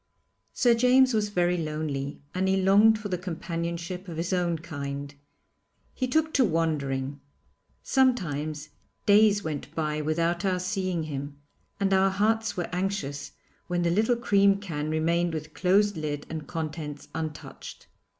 Sir 0.51 0.73
James 0.73 1.13
was 1.13 1.29
very 1.29 1.57
lonely 1.57 2.23
and 2.33 2.47
he 2.47 2.57
longed 2.59 2.97
for 2.97 3.07
the 3.07 3.19
companionship 3.19 4.07
of 4.07 4.17
his 4.17 4.33
own 4.33 4.57
kind. 4.57 5.13
He 5.93 6.07
took 6.07 6.33
to 6.33 6.43
wandering. 6.43 7.21
Sometimes 7.83 8.69
days 9.05 9.43
went 9.43 9.75
by 9.75 10.01
without 10.01 10.43
our 10.43 10.57
seeing 10.59 11.03
him, 11.03 11.37
and 11.79 11.93
our 11.93 12.09
hearts 12.09 12.57
were 12.57 12.67
anxious 12.73 13.33
when 13.67 13.83
the 13.83 13.91
little 13.91 14.15
cream 14.15 14.59
can 14.59 14.89
remained 14.89 15.35
with 15.35 15.53
closed 15.53 15.95
lid 15.95 16.25
and 16.31 16.47
contents 16.47 17.07
untouched. 17.13 17.85